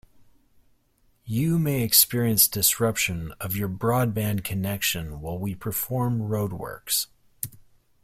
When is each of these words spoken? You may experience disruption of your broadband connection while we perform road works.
You 1.25 1.59
may 1.59 1.83
experience 1.83 2.47
disruption 2.47 3.33
of 3.39 3.55
your 3.55 3.69
broadband 3.69 4.43
connection 4.43 5.21
while 5.21 5.37
we 5.37 5.53
perform 5.53 6.23
road 6.23 6.53
works. 6.53 7.05